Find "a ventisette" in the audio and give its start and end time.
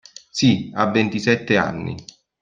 0.73-1.57